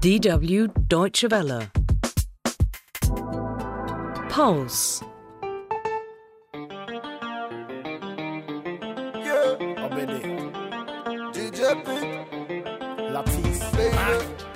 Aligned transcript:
DW 0.00 0.88
Deutsche 0.88 1.26
Welle. 1.30 1.70
Pulse. 4.30 5.02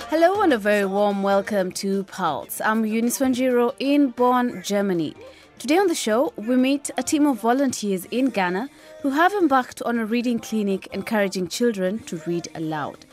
Hello 0.09 0.41
and 0.41 0.51
a 0.51 0.57
very 0.57 0.85
warm 0.85 1.21
welcome 1.21 1.71
to 1.73 2.03
Pulse. 2.05 2.59
I'm 2.61 2.83
Eunice 2.83 3.19
Wanjiru 3.19 3.75
in 3.77 4.09
Bonn, 4.09 4.63
Germany. 4.63 5.13
Today 5.59 5.77
on 5.77 5.87
the 5.87 5.95
show, 5.95 6.33
we 6.37 6.55
meet 6.55 6.89
a 6.97 7.03
team 7.03 7.27
of 7.27 7.39
volunteers 7.39 8.05
in 8.05 8.29
Ghana 8.29 8.67
who 9.03 9.11
have 9.11 9.31
embarked 9.33 9.81
on 9.83 9.99
a 9.99 10.05
reading 10.05 10.39
clinic 10.39 10.87
encouraging 10.91 11.47
children 11.47 11.99
to 11.99 12.19
read 12.25 12.47
aloud. 12.55 13.05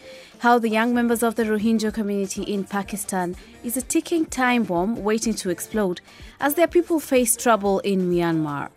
How 0.43 0.59
the 0.59 0.68
young 0.68 0.93
members 0.93 1.22
of 1.22 1.36
the 1.36 1.45
Rohingya 1.45 1.95
community 1.95 2.42
in 2.42 2.64
Pakistan 2.64 3.37
is 3.62 3.77
a 3.77 3.80
ticking 3.80 4.27
time 4.27 4.64
bomb 4.64 5.05
waiting 5.05 5.34
to 5.34 5.50
explode 5.50 6.00
as 6.41 6.55
their 6.55 6.66
people 6.66 6.98
face 6.98 7.37
trouble 7.37 7.78
in 7.84 8.10
Myanmar. 8.10 8.70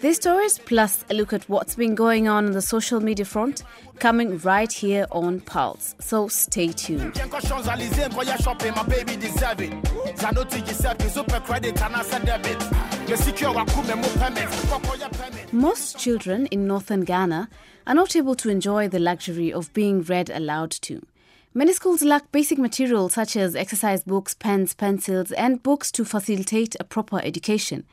These 0.00 0.16
stories, 0.16 0.58
plus 0.58 1.04
a 1.10 1.14
look 1.14 1.34
at 1.34 1.46
what's 1.50 1.74
been 1.74 1.94
going 1.94 2.26
on 2.26 2.46
on 2.46 2.52
the 2.52 2.62
social 2.62 3.00
media 3.00 3.26
front, 3.26 3.64
coming 3.98 4.38
right 4.38 4.72
here 4.72 5.06
on 5.10 5.40
Pulse. 5.40 5.94
So 6.00 6.26
stay 6.28 6.68
tuned. 6.68 7.20
Most 15.52 15.98
children 15.98 16.46
in 16.46 16.66
northern 16.66 17.04
Ghana 17.04 17.48
are 17.86 17.94
not 17.94 18.16
able 18.16 18.34
to 18.36 18.48
enjoy 18.48 18.88
the 18.88 18.98
luxury 18.98 19.52
of 19.52 19.70
being 19.74 20.00
read 20.00 20.30
aloud 20.30 20.70
to. 20.70 21.02
Many 21.52 21.74
schools 21.74 22.00
lack 22.00 22.32
basic 22.32 22.58
materials 22.58 23.12
such 23.12 23.36
as 23.36 23.54
exercise 23.54 24.04
books, 24.04 24.32
pens, 24.32 24.72
pencils, 24.72 25.30
and 25.32 25.62
books 25.62 25.92
to 25.92 26.06
facilitate 26.06 26.74
a 26.80 26.84
proper 26.84 27.20
education. 27.22 27.84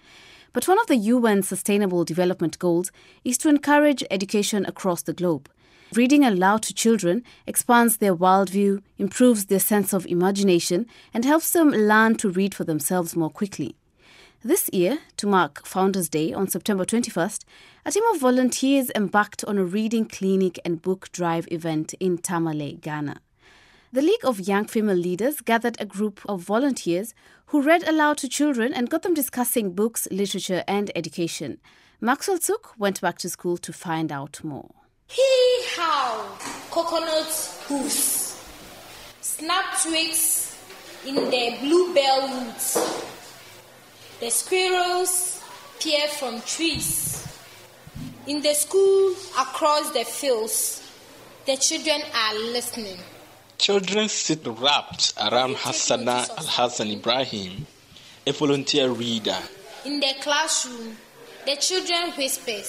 But 0.57 0.67
one 0.67 0.79
of 0.79 0.87
the 0.87 0.95
UN 0.95 1.43
Sustainable 1.43 2.03
Development 2.03 2.57
Goals 2.57 2.91
is 3.23 3.37
to 3.37 3.47
encourage 3.47 4.03
education 4.09 4.65
across 4.65 5.03
the 5.03 5.13
globe. 5.13 5.51
Reading 5.93 6.23
aloud 6.23 6.63
to 6.63 6.73
children 6.73 7.23
expands 7.45 7.97
their 7.97 8.15
worldview, 8.15 8.81
improves 8.97 9.45
their 9.45 9.59
sense 9.59 9.93
of 9.93 10.07
imagination, 10.07 10.87
and 11.13 11.25
helps 11.25 11.51
them 11.51 11.69
learn 11.69 12.15
to 12.15 12.31
read 12.31 12.55
for 12.55 12.63
themselves 12.63 13.15
more 13.15 13.29
quickly. 13.29 13.75
This 14.43 14.67
year, 14.73 14.97
to 15.17 15.27
mark 15.27 15.63
Founders 15.67 16.09
Day 16.09 16.33
on 16.33 16.47
September 16.47 16.85
21st, 16.85 17.45
a 17.85 17.91
team 17.91 18.03
of 18.11 18.19
volunteers 18.19 18.89
embarked 18.95 19.45
on 19.45 19.59
a 19.59 19.63
reading 19.63 20.05
clinic 20.05 20.59
and 20.65 20.81
book 20.81 21.11
drive 21.11 21.47
event 21.51 21.93
in 21.99 22.17
Tamale, 22.17 22.79
Ghana. 22.81 23.21
The 23.93 24.01
League 24.01 24.25
of 24.25 24.41
Young 24.41 24.65
Female 24.65 24.97
Leaders 24.97 25.39
gathered 25.39 25.77
a 25.79 25.85
group 25.85 26.19
of 26.27 26.41
volunteers 26.41 27.13
who 27.47 27.61
read 27.61 27.87
aloud 27.87 28.17
to 28.17 28.27
children 28.27 28.73
and 28.73 28.89
got 28.89 29.03
them 29.03 29.13
discussing 29.13 29.71
books, 29.71 30.09
literature, 30.11 30.65
and 30.67 30.91
education. 30.93 31.59
Maxwell 32.01 32.37
Suuk 32.37 32.77
went 32.77 32.99
back 32.99 33.17
to 33.19 33.29
school 33.29 33.55
to 33.59 33.71
find 33.71 34.11
out 34.11 34.43
more. 34.43 34.71
Hee 35.07 35.63
how 35.77 36.37
coconut 36.69 37.27
hoofs, 37.67 38.43
snap 39.21 39.81
twigs 39.81 40.57
in 41.05 41.15
the 41.15 41.57
bluebell 41.61 42.27
woods. 42.27 42.73
The 44.19 44.29
squirrels 44.29 45.41
peer 45.79 46.09
from 46.09 46.41
trees. 46.41 47.25
In 48.27 48.41
the 48.41 48.53
school 48.53 49.13
across 49.39 49.91
the 49.91 50.03
fields, 50.03 50.83
the 51.45 51.55
children 51.55 52.01
are 52.13 52.35
listening. 52.35 52.97
Children 53.57 54.07
sit 54.07 54.41
wrapped 54.45 55.13
around 55.17 55.55
Hassana 55.55 56.29
Al 56.29 56.45
Hassan 56.45 56.91
Ibrahim, 56.91 57.65
a 58.25 58.31
volunteer 58.31 58.89
reader. 58.89 59.37
In 59.83 59.99
the 59.99 60.13
classroom, 60.21 60.95
the 61.45 61.55
children 61.55 62.11
whisper, 62.11 62.61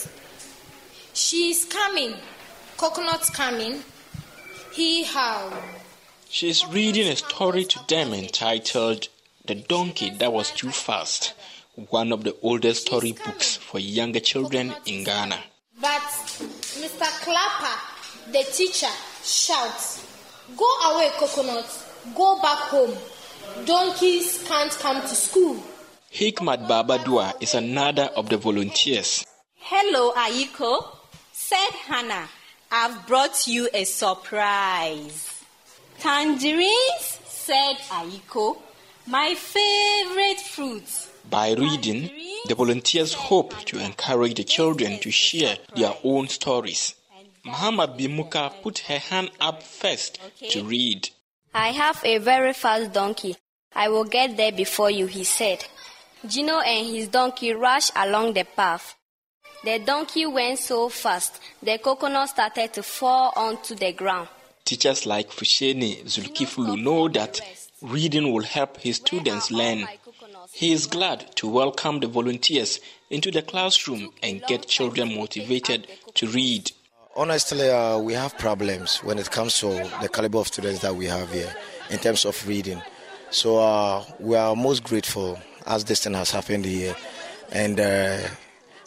She 1.13 1.51
is 1.51 1.67
coming, 1.67 2.15
coconut's 2.79 3.29
coming. 3.29 3.83
Hee 4.73 5.03
how. 5.05 5.53
She 6.31 6.49
is 6.49 6.67
reading 6.67 7.09
a 7.09 7.17
story 7.17 7.65
to 7.65 7.81
them 7.87 8.15
entitled 8.15 9.09
The 9.45 9.57
Donkey 9.57 10.11
That 10.11 10.33
Was 10.33 10.51
Too 10.53 10.71
Fast, 10.71 11.35
one 11.91 12.13
of 12.13 12.25
the 12.25 12.35
oldest 12.43 12.87
story 12.87 13.13
books 13.13 13.57
for 13.57 13.79
younger 13.79 14.21
children 14.21 14.75
in 14.87 15.05
Ghana. 15.05 15.39
But 15.81 16.03
Mr. 16.81 17.07
Clapper, 17.23 18.33
the 18.33 18.45
teacher, 18.51 18.93
shouts, 19.23 20.08
Go 20.57 20.67
away, 20.91 21.11
coconut. 21.19 21.67
Go 22.15 22.41
back 22.41 22.59
home. 22.71 22.95
Donkeys 23.67 24.45
can't 24.47 24.71
come 24.73 25.01
to 25.03 25.09
school. 25.15 25.63
Hikmat 26.13 26.67
Babadua 26.67 27.35
is 27.43 27.55
another 27.55 28.05
of 28.17 28.29
the 28.29 28.37
volunteers. 28.39 29.27
Hello, 29.57 30.13
Aiko. 30.15 30.97
Said 31.33 31.71
Hannah, 31.87 32.29
I've 32.71 33.07
brought 33.07 33.47
you 33.47 33.69
a 33.73 33.85
surprise. 33.85 35.43
Tangerines, 35.99 37.19
said 37.27 37.77
Aiko, 37.91 38.59
my 39.07 39.35
favorite 39.35 40.41
fruit. 40.41 41.09
By 41.31 41.53
reading, 41.53 42.11
the 42.47 42.55
volunteers 42.55 43.15
hope 43.15 43.55
to 43.67 43.79
encourage 43.79 44.35
the 44.35 44.45
children 44.45 44.99
to 45.01 45.11
share 45.11 45.57
their 45.77 45.95
own 46.05 46.29
stories. 46.29 46.95
Muhammad 47.49 47.97
Bimuka 47.97 48.53
put 48.63 48.79
her 48.81 48.99
hand 48.99 49.31
up 49.41 49.63
first 49.63 50.21
to 50.51 50.63
read. 50.65 51.09
I 51.55 51.69
have 51.69 52.01
a 52.05 52.19
very 52.19 52.53
fast 52.53 52.93
donkey. 52.93 53.37
I 53.75 53.89
will 53.89 54.05
get 54.05 54.37
there 54.37 54.53
before 54.53 54.91
you, 54.91 55.07
he 55.07 55.25
said. 55.25 55.65
Gino 56.27 56.59
and 56.61 56.87
his 56.87 57.09
donkey 57.09 57.53
rushed 57.55 57.93
along 57.97 58.35
the 58.35 58.45
path. 58.45 58.97
The 59.65 59.79
donkey 59.79 60.27
went 60.27 60.59
so 60.59 60.89
fast, 60.89 61.41
the 61.63 61.79
coconut 61.79 62.29
started 62.29 62.75
to 62.75 62.83
fall 62.83 63.33
onto 63.35 63.75
the 63.75 63.93
ground. 63.93 64.29
Teachers 64.65 65.07
like 65.07 65.31
Fusheni 65.31 66.05
Zulkifulu 66.05 66.81
know 66.81 67.09
that 67.09 67.41
reading 67.81 68.33
will 68.33 68.45
help 68.45 68.77
his 68.77 68.97
students 68.97 69.51
learn. 69.51 69.89
He 70.53 70.73
is 70.73 70.87
glad 70.87 71.35
to 71.37 71.49
welcome 71.49 72.01
the 72.01 72.09
volunteers 72.09 72.79
into 73.11 73.31
the 73.31 73.43
classroom 73.43 74.13
and 74.23 74.43
get 74.47 74.69
children 74.69 75.17
motivated 75.17 75.89
to 76.15 76.27
read. 76.29 76.71
Honestly, 77.19 77.69
uh, 77.69 77.99
we 77.99 78.13
have 78.13 78.39
problems 78.39 78.99
when 78.99 79.19
it 79.19 79.29
comes 79.29 79.59
to 79.59 79.67
the 80.01 80.09
caliber 80.09 80.39
of 80.39 80.47
students 80.47 80.79
that 80.83 80.95
we 80.95 81.07
have 81.07 81.33
here 81.33 81.53
in 81.91 81.99
terms 81.99 82.25
of 82.25 82.47
reading. 82.47 82.81
So 83.31 83.59
uh, 83.59 84.05
we 84.21 84.37
are 84.37 84.55
most 84.55 84.85
grateful 84.85 85.37
as 85.67 85.83
this 85.83 86.05
thing 86.05 86.15
has 86.15 86.31
happened 86.31 86.65
here. 86.65 86.95
And 87.51 87.81
uh, 87.81 88.21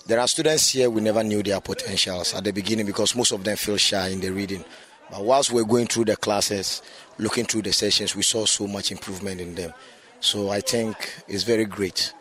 there 0.06 0.18
are 0.18 0.30
students 0.30 0.70
here 0.70 0.90
we 0.90 1.02
never 1.02 1.26
knew 1.26 1.44
their 1.44 1.60
potentials 1.60 2.34
at 2.34 2.46
the 2.46 2.54
beginning 2.54 2.86
because 2.86 3.18
most 3.18 3.34
of 3.34 3.44
them 3.44 3.58
feel 3.58 3.76
shy 3.76 4.08
in 4.08 4.22
the 4.22 4.30
reading. 4.30 4.64
But 5.10 5.26
whilst 5.26 5.52
we're 5.52 5.66
going 5.66 5.88
through 5.88 6.06
the 6.06 6.16
classes, 6.16 6.82
looking 7.18 7.44
through 7.44 7.64
the 7.64 7.74
sessions, 7.74 8.16
we 8.16 8.24
saw 8.24 8.46
so 8.46 8.66
much 8.66 8.94
improvement 8.94 9.42
in 9.42 9.56
them. 9.56 9.74
So 10.22 10.52
I 10.52 10.62
think 10.62 10.96
it's 11.28 11.44
very 11.44 11.66
great 11.66 12.14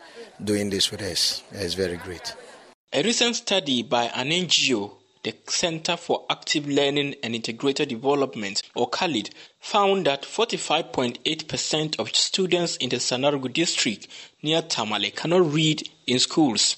doing 0.43 0.71
this 0.71 0.91
with 0.91 1.03
us. 1.03 1.41
It's 1.53 1.75
very 1.75 1.95
great. 1.95 2.35
A 2.91 3.01
recent 3.01 3.37
study 3.37 3.83
by 3.83 4.07
an 4.13 4.27
NGO 4.27 4.97
the 5.23 5.35
Center 5.47 5.97
for 5.97 6.25
Active 6.29 6.67
Learning 6.67 7.15
and 7.21 7.35
Integrated 7.35 7.89
Development, 7.89 8.61
or 8.75 8.89
CALID, 8.89 9.29
found 9.59 10.07
that 10.07 10.23
45.8% 10.23 11.99
of 11.99 12.15
students 12.15 12.75
in 12.77 12.89
the 12.89 12.97
Sagnarigu 12.97 13.53
district 13.53 14.07
near 14.41 14.61
Tamale 14.61 15.11
cannot 15.11 15.53
read 15.53 15.87
in 16.07 16.19
schools. 16.19 16.77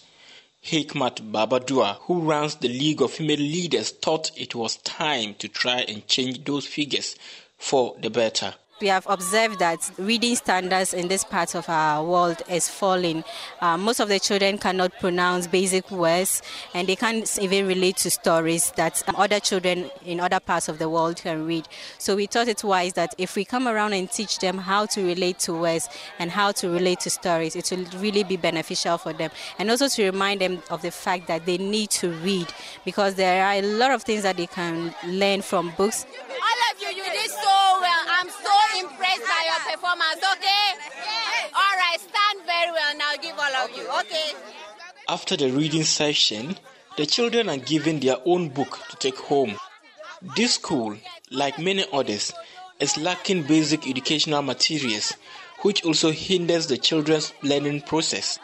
Hikmat 0.64 1.32
Babadua, 1.32 1.98
who 2.02 2.22
runs 2.22 2.56
the 2.56 2.70
League 2.70 3.02
of 3.02 3.12
Female 3.12 3.38
Leaders, 3.38 3.92
thought 3.92 4.32
it 4.38 4.56
was 4.56 4.78
time 4.78 5.36
to 5.36 5.48
try 5.48 5.80
and 5.82 6.08
change 6.08 6.44
those 6.44 6.66
figures 6.66 7.16
for 7.58 7.96
the 8.02 8.10
better 8.10 8.54
we 8.84 8.90
have 8.90 9.08
observed 9.08 9.60
that 9.60 9.90
reading 9.98 10.36
standards 10.36 10.94
in 10.94 11.08
this 11.08 11.24
part 11.24 11.56
of 11.56 11.70
our 11.70 12.04
world 12.04 12.42
is 12.50 12.68
falling. 12.68 13.24
Uh, 13.62 13.78
most 13.78 14.02
of 14.02 14.10
the 14.10 14.20
children 14.20 14.58
cannot 14.58 14.92
pronounce 15.00 15.48
basic 15.48 15.90
words 15.90 16.42
and 16.74 16.86
they 16.90 16.98
can't 16.98 17.40
even 17.40 17.66
relate 17.66 17.96
to 17.96 18.10
stories 18.10 18.72
that 18.72 19.02
um, 19.08 19.16
other 19.16 19.40
children 19.40 19.90
in 20.06 20.20
other 20.20 20.42
parts 20.42 20.68
of 20.68 20.80
the 20.80 20.90
world 20.90 21.16
can 21.16 21.46
read. 21.46 21.66
So 21.98 22.18
we 22.18 22.26
thought 22.26 22.50
it 22.50 22.62
wise 22.62 22.92
that 22.94 23.16
if 23.18 23.38
we 23.38 23.46
come 23.46 23.70
around 23.70 23.94
and 23.94 24.12
teach 24.12 24.40
them 24.40 24.58
how 24.58 24.86
to 24.88 25.02
relate 25.02 25.40
to 25.40 25.54
words 25.54 25.88
and 26.20 26.30
how 26.30 26.52
to 26.52 26.68
relate 26.68 27.00
to 27.02 27.10
stories, 27.10 27.56
it 27.56 27.72
will 27.72 27.86
really 28.02 28.26
be 28.26 28.36
beneficial 28.36 28.98
for 28.98 29.14
them. 29.14 29.32
And 29.60 29.72
also 29.72 29.88
to 29.88 30.04
remind 30.04 30.42
them 30.42 30.62
of 30.70 30.82
the 30.82 30.92
fact 30.92 31.28
that 31.28 31.46
they 31.46 31.58
need 31.58 31.90
to 31.92 32.10
read 32.10 32.54
because 32.84 33.16
there 33.16 33.46
are 33.46 33.54
a 33.54 33.62
lot 33.62 33.92
of 33.92 34.04
things 34.04 34.24
that 34.24 34.36
they 34.36 34.48
can 34.48 34.94
learn 35.08 35.42
from 35.42 35.72
books. 35.78 36.06
All 36.30 36.76
of 36.76 36.82
you, 36.82 36.90
you 36.90 37.10
did 37.10 37.32
so 37.32 37.80
well. 37.80 38.04
I'm 38.10 38.30
so 38.30 38.73
impressed 38.80 39.24
by 39.24 39.42
your 39.46 39.76
performance, 39.76 40.22
okay? 40.34 40.66
All 41.54 41.76
right, 41.78 41.98
stand 42.00 42.46
very 42.46 42.72
well 42.72 42.98
now. 42.98 43.14
Give 43.22 43.38
all 43.38 43.56
of 43.66 43.78
you, 43.78 43.88
okay? 44.00 44.34
After 45.08 45.36
the 45.38 45.52
reading 45.52 45.84
session, 45.84 46.56
the 46.98 47.06
children 47.06 47.50
are 47.50 47.58
given 47.58 48.00
their 48.00 48.18
own 48.26 48.50
book 48.50 48.80
to 48.90 48.96
take 48.98 49.18
home. 49.18 49.58
This 50.36 50.56
school, 50.56 50.96
like 51.32 51.60
many 51.60 51.86
others, 51.92 52.34
is 52.80 52.98
lacking 52.98 53.44
basic 53.44 53.88
educational 53.88 54.42
materials, 54.42 55.14
which 55.62 55.84
also 55.86 56.12
hinders 56.12 56.68
the 56.68 56.78
children's 56.78 57.34
learning 57.42 57.82
process. 57.82 58.40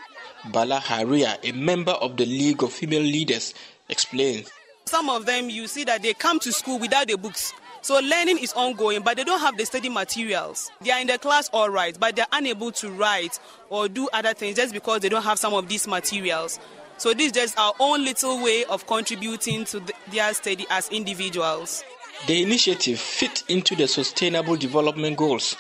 Bala 0.52 0.80
Haria, 0.80 1.38
a 1.44 1.52
member 1.52 1.92
of 1.92 2.18
the 2.18 2.26
League 2.26 2.64
of 2.64 2.72
Female 2.72 3.02
Leaders, 3.02 3.54
explains. 3.90 4.50
Some 4.86 5.10
of 5.10 5.26
them, 5.26 5.50
you 5.50 5.68
see 5.68 5.84
that 5.84 6.02
they 6.02 6.14
come 6.14 6.40
to 6.40 6.52
school 6.52 6.80
without 6.80 7.08
the 7.08 7.18
books. 7.18 7.54
So 7.82 8.00
learning 8.00 8.40
is 8.40 8.54
ongoing, 8.54 9.02
but 9.02 9.18
they 9.18 9.24
don't 9.24 9.40
have 9.40 9.58
the 9.58 9.66
study 9.66 9.90
materials. 9.90 10.70
They 10.82 10.92
are 10.92 11.00
in 11.00 11.08
the 11.08 11.18
class 11.18 11.50
all 11.54 11.70
right, 11.70 11.98
but 12.00 12.16
they're 12.16 12.28
unable 12.32 12.72
to 12.74 12.90
write 12.90 13.40
or 13.70 13.88
do 13.88 14.10
other 14.12 14.34
things 14.34 14.58
just 14.58 14.74
because 14.74 15.02
they 15.02 15.10
don't 15.10 15.24
have 15.24 15.40
some 15.40 15.54
of 15.54 15.68
these 15.70 15.88
materials. 15.88 16.60
So 16.98 17.14
this 17.14 17.28
is 17.28 17.32
just 17.32 17.58
our 17.58 17.74
own 17.80 18.04
little 18.04 18.44
way 18.44 18.66
of 18.66 18.86
contributing 18.86 19.64
to 19.66 19.80
the, 19.80 19.94
their 20.12 20.34
study 20.34 20.66
as 20.70 20.90
individuals. 20.90 21.84
The 22.28 22.44
initiative 22.44 23.00
fit 23.00 23.44
into 23.48 23.76
the 23.78 23.88
Sustainable 23.88 24.58
Development 24.58 25.16
Goals, 25.16 25.56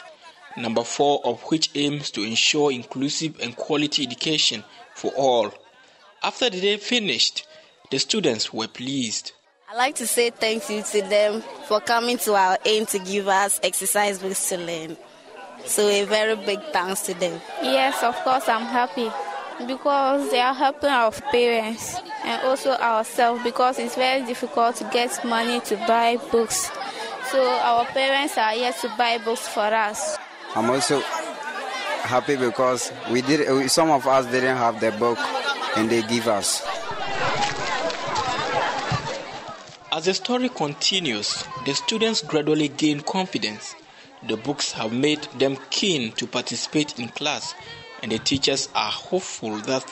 number 0.58 0.84
four 0.84 1.22
of 1.24 1.42
which 1.44 1.70
aims 1.76 2.12
to 2.12 2.24
ensure 2.24 2.74
inclusive 2.74 3.40
and 3.40 3.56
quality 3.56 4.04
education 4.04 4.66
for 4.94 5.14
all. 5.16 5.54
After 6.22 6.50
the 6.50 6.60
day 6.60 6.76
finished, 6.76 7.48
the 7.92 8.00
students 8.00 8.52
were 8.52 8.68
pleased. 8.68 9.32
I'd 9.72 9.78
like 9.78 9.96
to 9.98 10.08
say 10.08 10.32
thank 10.32 10.68
you 10.68 10.82
to 10.82 11.02
them 11.04 11.44
for 11.68 11.80
coming 11.80 12.18
to 12.20 12.34
our 12.34 12.58
aim 12.66 12.88
to 12.88 12.98
give 12.98 13.28
us 13.28 13.60
exercise 13.62 14.18
books 14.18 14.50
to 14.50 14.58
learn. 14.58 14.98
So 15.66 15.88
a 15.88 16.06
very 16.06 16.36
big 16.38 16.60
thanks 16.74 17.02
to 17.04 17.14
them. 17.14 17.40
Yes, 17.62 18.02
of 18.02 18.16
course, 18.24 18.50
I'm 18.50 18.66
happy 18.66 19.12
because 19.68 20.32
they 20.32 20.40
are 20.40 20.56
helping 20.56 20.90
our 20.90 21.12
parents 21.12 21.98
and 22.24 22.42
also 22.48 22.72
ourselves 22.72 23.44
because 23.44 23.78
it's 23.78 23.96
very 23.96 24.26
difficult 24.26 24.76
to 24.78 24.86
get 24.86 25.24
money 25.24 25.60
to 25.60 25.76
buy 25.86 26.18
books. 26.32 26.72
So 27.32 27.40
our 27.48 27.86
parents 27.86 28.40
are 28.40 28.54
here 28.54 28.74
to 28.74 28.92
buy 28.98 29.20
books 29.20 29.48
for 29.50 29.60
us. 29.60 30.18
I'm 30.56 30.68
also 30.72 31.00
happy 32.02 32.38
because 32.38 32.92
we 33.12 33.22
did 33.22 33.70
some 33.70 33.92
of 33.92 34.08
us 34.08 34.26
didn't 34.32 34.58
have 34.58 34.80
the 34.80 34.92
book 34.94 35.20
and 35.78 35.92
they 35.92 36.02
give 36.02 36.28
us. 36.28 36.79
As 40.00 40.06
the 40.06 40.14
story 40.14 40.48
continues, 40.48 41.44
the 41.66 41.74
students 41.74 42.22
gradually 42.22 42.70
gain 42.70 43.02
confidence. 43.02 43.76
The 44.30 44.38
books 44.38 44.72
have 44.72 44.94
made 44.94 45.24
them 45.38 45.58
keen 45.72 46.14
to 46.14 46.26
participate 46.26 46.98
in 46.98 47.10
class, 47.10 47.54
and 48.02 48.10
the 48.14 48.18
teachers 48.20 48.70
are 48.74 48.90
hopeful 48.90 49.58
that 49.58 49.84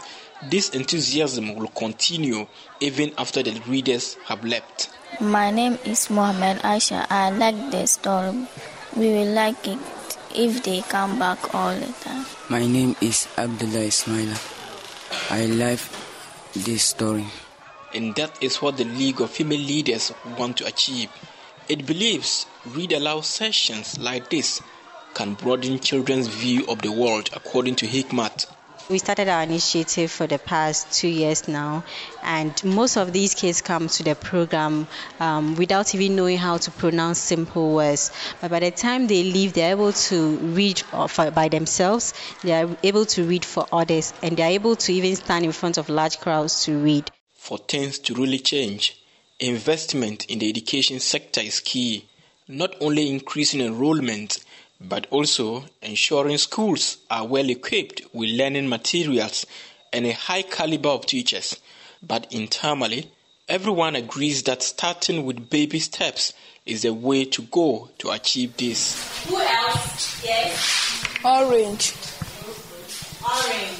this 0.49 0.69
enthusiasm 0.69 1.55
will 1.55 1.67
continue 1.67 2.47
even 2.79 3.11
after 3.17 3.43
the 3.43 3.59
readers 3.67 4.13
have 4.23 4.45
left. 4.45 4.91
My 5.19 5.51
name 5.51 5.77
is 5.83 6.09
Mohammed 6.09 6.59
Aisha. 6.63 7.05
I 7.09 7.31
like 7.31 7.71
the 7.71 7.85
story. 7.85 8.47
We 8.95 9.09
will 9.09 9.33
like 9.33 9.67
it 9.67 9.79
if 10.33 10.63
they 10.63 10.83
come 10.83 11.19
back 11.19 11.53
all 11.53 11.75
the 11.75 11.91
time. 11.99 12.25
My 12.47 12.65
name 12.65 12.95
is 13.01 13.27
Abdullah 13.37 13.83
Ismaila. 13.91 14.39
I 15.31 15.47
love 15.47 15.83
this 16.55 16.83
story 16.83 17.25
and 17.93 18.15
that 18.15 18.41
is 18.41 18.61
what 18.61 18.77
the 18.77 18.83
League 18.83 19.21
of 19.21 19.31
Female 19.31 19.59
Leaders 19.59 20.13
want 20.37 20.57
to 20.57 20.65
achieve. 20.65 21.09
It 21.69 21.85
believes 21.85 22.45
read 22.65 22.91
aloud 22.93 23.25
sessions 23.25 23.97
like 23.99 24.29
this 24.29 24.61
can 25.13 25.33
broaden 25.33 25.79
children's 25.79 26.27
view 26.27 26.65
of 26.67 26.81
the 26.81 26.91
world, 26.91 27.29
according 27.33 27.75
to 27.75 27.87
Hikmat. 27.87 28.45
We 28.89 28.99
started 28.99 29.27
our 29.27 29.43
initiative 29.43 30.11
for 30.11 30.27
the 30.27 30.39
past 30.39 30.93
two 30.93 31.09
years 31.09 31.49
now, 31.49 31.83
and 32.23 32.53
most 32.63 32.95
of 32.95 33.11
these 33.11 33.33
kids 33.33 33.61
come 33.61 33.89
to 33.89 34.03
the 34.03 34.15
program 34.15 34.87
um, 35.19 35.55
without 35.55 35.93
even 35.93 36.15
knowing 36.15 36.37
how 36.37 36.57
to 36.57 36.71
pronounce 36.71 37.19
simple 37.19 37.73
words. 37.73 38.11
But 38.39 38.51
by 38.51 38.61
the 38.61 38.71
time 38.71 39.07
they 39.07 39.23
leave, 39.23 39.51
they're 39.53 39.71
able 39.71 39.91
to 39.91 40.37
read 40.37 40.83
by 41.33 41.49
themselves, 41.49 42.13
they 42.43 42.53
are 42.53 42.77
able 42.81 43.05
to 43.07 43.25
read 43.25 43.43
for 43.43 43.67
others, 43.73 44.13
and 44.23 44.37
they're 44.37 44.51
able 44.51 44.77
to 44.77 44.93
even 44.93 45.17
stand 45.17 45.43
in 45.43 45.51
front 45.51 45.77
of 45.77 45.89
large 45.89 46.19
crowds 46.19 46.63
to 46.65 46.77
read. 46.77 47.11
For 47.37 47.57
things 47.57 47.99
to 47.99 48.13
really 48.13 48.39
change, 48.39 49.01
investment 49.39 50.25
in 50.25 50.39
the 50.39 50.49
education 50.49 50.99
sector 50.99 51.41
is 51.41 51.59
key, 51.59 52.05
not 52.47 52.75
only 52.81 53.09
increasing 53.09 53.61
enrollment, 53.61 54.43
but 54.81 55.07
also 55.09 55.65
ensuring 55.81 56.37
schools 56.37 56.97
are 57.09 57.25
well 57.25 57.49
equipped 57.49 58.01
with 58.13 58.29
learning 58.29 58.69
materials 58.69 59.45
and 59.93 60.05
a 60.05 60.11
high 60.11 60.41
caliber 60.41 60.89
of 60.89 61.05
teachers. 61.05 61.57
But 62.03 62.31
internally, 62.31 63.09
everyone 63.47 63.95
agrees 63.95 64.43
that 64.43 64.61
starting 64.61 65.25
with 65.25 65.49
baby 65.49 65.79
steps 65.79 66.33
is 66.65 66.81
the 66.81 66.93
way 66.93 67.25
to 67.25 67.41
go 67.43 67.89
to 67.99 68.11
achieve 68.11 68.57
this. 68.57 69.25
Who 69.25 69.39
else? 69.39 70.23
Yes. 70.23 71.03
Orange. 71.23 71.93
Orange. 73.23 73.77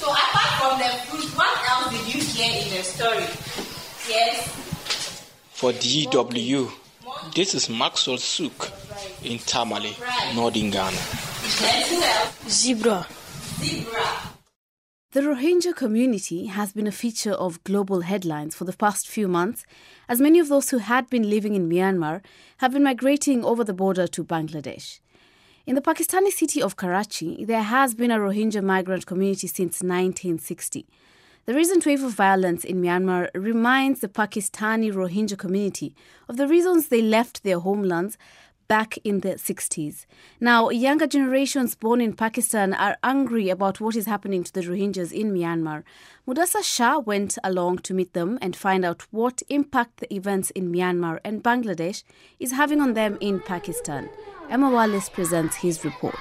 So 0.00 0.10
apart 0.10 0.47
from 0.58 0.78
the 0.78 0.90
fruit, 1.06 1.36
what 1.36 1.70
else 1.70 1.90
did 1.92 2.14
you 2.14 2.20
hear 2.20 2.52
in 2.62 2.68
the 2.76 2.82
story? 2.82 3.26
Yes. 4.08 4.48
For 5.52 5.72
DW, 5.72 6.70
this 7.34 7.54
is 7.54 7.68
Maxwell 7.68 8.16
Suuk 8.16 8.72
in 9.24 9.38
Tamale, 9.38 9.96
Northern 10.34 10.70
Ghana. 10.70 10.96
Zebra. 12.48 13.06
Zebra. 13.60 14.08
The 15.12 15.20
Rohingya 15.20 15.74
community 15.74 16.46
has 16.46 16.72
been 16.72 16.86
a 16.86 16.92
feature 16.92 17.32
of 17.32 17.62
global 17.64 18.00
headlines 18.02 18.54
for 18.54 18.64
the 18.64 18.72
past 18.76 19.08
few 19.08 19.26
months, 19.28 19.64
as 20.08 20.20
many 20.20 20.38
of 20.38 20.48
those 20.48 20.70
who 20.70 20.78
had 20.78 21.08
been 21.08 21.30
living 21.30 21.54
in 21.54 21.68
Myanmar 21.68 22.20
have 22.58 22.72
been 22.72 22.82
migrating 22.84 23.44
over 23.44 23.64
the 23.64 23.72
border 23.72 24.06
to 24.08 24.24
Bangladesh. 24.24 25.00
In 25.68 25.74
the 25.74 25.82
Pakistani 25.82 26.30
city 26.30 26.62
of 26.62 26.76
Karachi, 26.76 27.44
there 27.44 27.62
has 27.62 27.94
been 27.94 28.10
a 28.10 28.18
Rohingya 28.18 28.64
migrant 28.64 29.04
community 29.04 29.46
since 29.46 29.82
1960. 29.82 30.86
The 31.44 31.52
recent 31.52 31.84
wave 31.84 32.02
of 32.02 32.12
violence 32.12 32.64
in 32.64 32.80
Myanmar 32.80 33.28
reminds 33.34 34.00
the 34.00 34.08
Pakistani 34.08 34.90
Rohingya 34.90 35.36
community 35.36 35.94
of 36.26 36.38
the 36.38 36.48
reasons 36.48 36.88
they 36.88 37.02
left 37.02 37.44
their 37.44 37.58
homelands 37.58 38.16
back 38.66 38.96
in 39.04 39.20
the 39.20 39.34
60s. 39.34 40.06
Now, 40.40 40.70
younger 40.70 41.06
generations 41.06 41.74
born 41.74 42.00
in 42.00 42.14
Pakistan 42.14 42.72
are 42.72 42.96
angry 43.02 43.50
about 43.50 43.78
what 43.78 43.94
is 43.94 44.06
happening 44.06 44.44
to 44.44 44.52
the 44.54 44.62
Rohingyas 44.62 45.12
in 45.12 45.34
Myanmar. 45.34 45.82
Mudassar 46.26 46.64
Shah 46.64 46.98
went 46.98 47.36
along 47.44 47.80
to 47.80 47.92
meet 47.92 48.14
them 48.14 48.38
and 48.40 48.56
find 48.56 48.86
out 48.86 49.02
what 49.10 49.42
impact 49.50 49.98
the 49.98 50.14
events 50.14 50.48
in 50.52 50.72
Myanmar 50.72 51.20
and 51.24 51.44
Bangladesh 51.44 52.04
is 52.40 52.52
having 52.52 52.80
on 52.80 52.94
them 52.94 53.18
in 53.20 53.40
Pakistan. 53.40 54.08
Emma 54.50 54.70
Wallace 54.70 55.10
presents 55.10 55.56
his 55.56 55.84
report. 55.84 56.14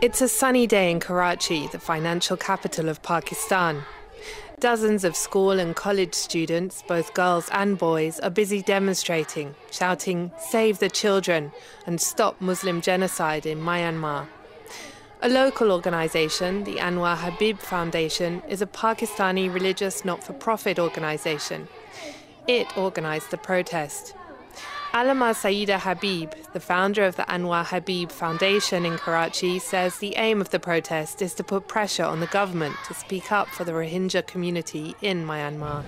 It's 0.00 0.20
a 0.20 0.28
sunny 0.28 0.68
day 0.68 0.92
in 0.92 1.00
Karachi, 1.00 1.66
the 1.66 1.80
financial 1.80 2.36
capital 2.36 2.88
of 2.88 3.02
Pakistan. 3.02 3.82
Dozens 4.60 5.02
of 5.02 5.16
school 5.16 5.58
and 5.58 5.74
college 5.74 6.14
students, 6.14 6.84
both 6.86 7.12
girls 7.12 7.48
and 7.50 7.76
boys, 7.76 8.20
are 8.20 8.30
busy 8.30 8.62
demonstrating, 8.62 9.56
shouting, 9.72 10.30
Save 10.38 10.78
the 10.78 10.88
children 10.88 11.50
and 11.84 12.00
stop 12.00 12.40
Muslim 12.40 12.80
genocide 12.80 13.46
in 13.46 13.58
Myanmar. 13.58 14.28
A 15.22 15.28
local 15.28 15.72
organisation, 15.72 16.62
the 16.62 16.76
Anwar 16.76 17.16
Habib 17.16 17.58
Foundation, 17.58 18.42
is 18.48 18.62
a 18.62 18.66
Pakistani 18.66 19.52
religious 19.52 20.04
not 20.04 20.22
for 20.22 20.34
profit 20.34 20.78
organisation. 20.78 21.66
It 22.48 22.78
organised 22.78 23.30
the 23.30 23.36
protest. 23.36 24.14
Alama 24.94 25.34
Saida 25.34 25.78
Habib, 25.78 26.32
the 26.54 26.60
founder 26.60 27.04
of 27.04 27.16
the 27.16 27.24
Anwar 27.24 27.66
Habib 27.66 28.10
Foundation 28.10 28.86
in 28.86 28.96
Karachi, 28.96 29.58
says 29.58 29.98
the 29.98 30.16
aim 30.16 30.40
of 30.40 30.48
the 30.48 30.58
protest 30.58 31.20
is 31.20 31.34
to 31.34 31.44
put 31.44 31.68
pressure 31.68 32.04
on 32.04 32.20
the 32.20 32.26
government 32.28 32.74
to 32.86 32.94
speak 32.94 33.30
up 33.30 33.48
for 33.48 33.64
the 33.64 33.72
Rohingya 33.72 34.26
community 34.26 34.96
in 35.02 35.26
Myanmar. 35.26 35.84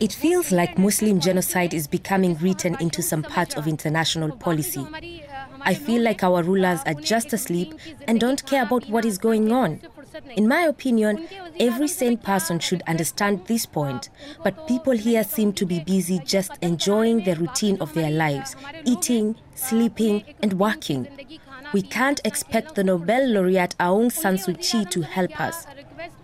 It 0.00 0.12
feels 0.12 0.52
like 0.52 0.78
Muslim 0.78 1.18
genocide 1.18 1.74
is 1.74 1.88
becoming 1.88 2.36
written 2.36 2.76
into 2.78 3.02
some 3.02 3.24
parts 3.24 3.56
of 3.56 3.66
international 3.66 4.36
policy. 4.36 4.86
I 5.62 5.74
feel 5.74 6.02
like 6.02 6.22
our 6.22 6.44
rulers 6.44 6.80
are 6.86 6.94
just 6.94 7.32
asleep 7.32 7.74
and 8.06 8.20
don't 8.20 8.46
care 8.46 8.62
about 8.62 8.88
what 8.88 9.04
is 9.04 9.18
going 9.18 9.50
on. 9.50 9.80
In 10.36 10.48
my 10.48 10.62
opinion, 10.62 11.26
every 11.58 11.88
sane 11.88 12.18
person 12.18 12.58
should 12.58 12.82
understand 12.86 13.46
this 13.46 13.66
point, 13.66 14.10
but 14.42 14.66
people 14.68 14.92
here 14.92 15.24
seem 15.24 15.52
to 15.54 15.66
be 15.66 15.80
busy 15.80 16.20
just 16.24 16.52
enjoying 16.62 17.24
the 17.24 17.34
routine 17.34 17.78
of 17.80 17.94
their 17.94 18.10
lives, 18.10 18.54
eating, 18.84 19.36
sleeping, 19.54 20.24
and 20.42 20.54
working. 20.54 21.08
We 21.72 21.82
can't 21.82 22.20
expect 22.24 22.74
the 22.74 22.84
Nobel 22.84 23.26
laureate 23.28 23.76
Aung 23.78 24.12
San 24.12 24.36
Suu 24.36 24.54
Kyi 24.60 24.84
to 24.86 25.02
help 25.02 25.40
us. 25.40 25.66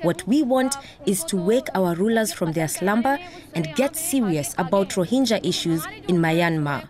What 0.03 0.27
we 0.27 0.43
want 0.43 0.77
is 1.07 1.25
to 1.25 1.37
wake 1.37 1.69
our 1.75 1.95
rulers 1.95 2.33
from 2.33 2.53
their 2.53 2.69
slumber 2.69 3.19
and 3.55 3.75
get 3.75 3.97
serious 3.97 4.55
about 4.59 4.91
Rohingya 4.91 5.45
issues 5.45 5.85
in 6.09 6.17
Myanmar. 6.19 6.89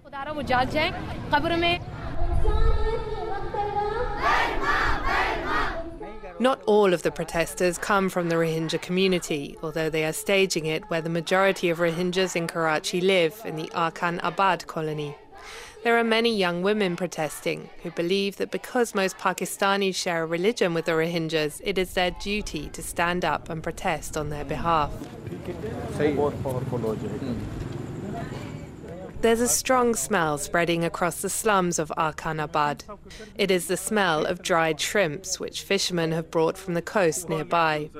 Not 6.41 6.63
all 6.65 6.95
of 6.95 7.03
the 7.03 7.11
protesters 7.11 7.77
come 7.77 8.09
from 8.09 8.31
the 8.31 8.37
Rohingya 8.37 8.81
community, 8.81 9.59
although 9.63 9.91
they 9.91 10.07
are 10.07 10.13
staging 10.15 10.65
it 10.65 10.83
where 10.89 11.03
the 11.03 11.11
majority 11.11 11.69
of 11.69 11.81
Rohingyas 11.81 12.35
in 12.35 12.47
Karachi 12.47 13.03
live, 13.03 13.43
in 13.45 13.57
the 13.57 13.71
Arkan 13.75 14.19
Abad 14.23 14.67
colony. 14.67 15.15
There 15.85 15.99
are 15.99 16.05
many 16.05 16.35
young 16.35 16.63
women 16.63 16.97
protesting 16.97 17.69
who 17.83 17.91
believe 17.91 18.39
that 18.39 18.51
because 18.51 18.95
most 18.95 19.19
Pakistanis 19.19 19.95
share 19.95 20.23
a 20.23 20.27
religion 20.27 20.73
with 20.73 20.87
the 20.87 20.93
Rohingyas, 20.93 21.61
it 21.63 21.77
is 21.77 21.93
their 21.93 22.13
duty 22.13 22.71
to 22.71 22.83
stand 22.83 23.23
up 23.23 23.51
and 23.51 23.63
protest 23.63 24.17
on 24.17 24.31
their 24.31 24.47
behalf. 24.47 24.91
There's 29.21 29.41
a 29.43 29.49
strong 29.49 29.95
smell 29.95 30.39
spreading 30.39 30.83
across 30.83 31.21
the 31.21 31.29
slums 31.29 31.79
of 31.79 31.93
Arkanabad. 31.99 32.85
It 33.35 33.51
is 33.51 33.67
the 33.67 33.77
smell 33.77 34.25
of 34.25 34.43
dried 34.43 34.81
shrimps, 34.81 35.39
which 35.39 35.63
fishermen 35.63 36.13
have 36.13 36.31
brought 36.31 36.57
from 36.57 36.73
the 36.73 36.81
coast 36.81 37.29
nearby. 37.29 37.91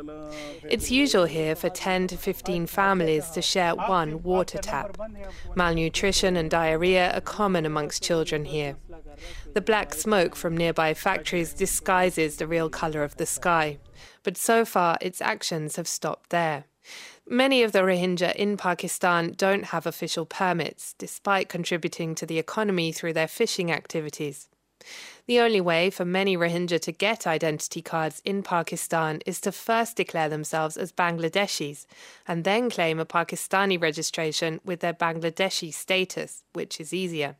It's 0.63 0.91
usual 0.91 1.27
here 1.27 1.55
for 1.55 1.69
10 1.69 2.09
to 2.09 2.17
15 2.17 2.67
families 2.67 3.29
to 3.31 3.43
share 3.43 3.75
one 3.75 4.23
water 4.23 4.59
tap. 4.59 4.97
Malnutrition 5.55 6.37
and 6.37 6.51
diarrhea 6.51 7.15
are 7.15 7.21
common 7.21 7.67
amongst 7.67 8.03
children 8.03 8.47
here. 8.47 8.77
The 9.53 9.61
black 9.61 9.93
smoke 9.93 10.35
from 10.35 10.57
nearby 10.57 10.95
factories 10.95 11.53
disguises 11.53 12.37
the 12.37 12.47
real 12.47 12.71
colour 12.71 13.03
of 13.03 13.17
the 13.17 13.27
sky, 13.27 13.79
but 14.23 14.39
so 14.39 14.65
far 14.65 14.97
its 15.03 15.21
actions 15.21 15.77
have 15.77 15.89
stopped 15.89 16.31
there. 16.31 16.65
Many 17.29 17.63
of 17.63 17.73
the 17.73 17.81
Rohingya 17.81 18.35
in 18.35 18.57
Pakistan 18.57 19.35
don't 19.37 19.67
have 19.67 19.87
official 19.87 20.27
permits, 20.27 20.95
despite 20.99 21.49
contributing 21.49 22.15
to 22.17 22.27
the 22.27 22.39
economy 22.39 22.93
through 22.93 23.13
their 23.13 23.29
fishing 23.29 23.71
activities. 23.71 24.49
The 25.27 25.41
only 25.41 25.61
way 25.61 25.91
for 25.91 26.05
many 26.05 26.37
Rohingya 26.37 26.81
to 26.81 26.93
get 26.93 27.27
identity 27.27 27.83
cards 27.83 28.21
in 28.25 28.43
Pakistan 28.43 29.21
is 29.27 29.41
to 29.43 29.53
first 29.53 29.97
declare 29.97 30.29
themselves 30.29 30.77
as 30.77 30.91
Bangladeshis 30.91 31.87
and 32.27 32.45
then 32.45 32.71
claim 32.71 32.99
a 32.99 33.07
Pakistani 33.07 33.81
registration 33.81 34.61
with 34.65 34.81
their 34.81 34.95
Bangladeshi 34.95 35.73
status, 35.73 36.43
which 36.53 36.81
is 36.81 36.93
easier. 36.93 37.37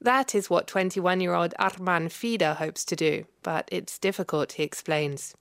That 0.00 0.34
is 0.34 0.48
what 0.48 0.66
21 0.66 1.20
year 1.20 1.34
old 1.34 1.54
Arman 1.58 2.10
Fida 2.10 2.54
hopes 2.54 2.84
to 2.86 2.96
do, 2.96 3.26
but 3.44 3.68
it's 3.70 3.98
difficult, 3.98 4.52
he 4.52 4.64
explains. 4.64 5.34